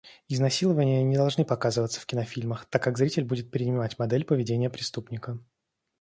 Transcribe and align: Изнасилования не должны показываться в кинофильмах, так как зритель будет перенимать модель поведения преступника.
Изнасилования 0.29 1.03
не 1.03 1.15
должны 1.15 1.45
показываться 1.45 2.01
в 2.01 2.07
кинофильмах, 2.07 2.65
так 2.65 2.81
как 2.81 2.97
зритель 2.97 3.23
будет 3.23 3.51
перенимать 3.51 3.99
модель 3.99 4.25
поведения 4.25 4.71
преступника. 4.71 5.37